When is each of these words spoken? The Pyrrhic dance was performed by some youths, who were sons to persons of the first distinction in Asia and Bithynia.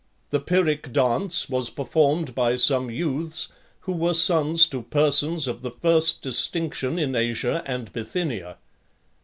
The 0.31 0.39
Pyrrhic 0.39 0.91
dance 0.91 1.47
was 1.47 1.69
performed 1.69 2.33
by 2.33 2.55
some 2.55 2.89
youths, 2.89 3.49
who 3.81 3.93
were 3.93 4.15
sons 4.15 4.65
to 4.69 4.81
persons 4.81 5.47
of 5.47 5.61
the 5.61 5.69
first 5.69 6.23
distinction 6.23 6.97
in 6.97 7.15
Asia 7.15 7.61
and 7.67 7.93
Bithynia. 7.93 8.57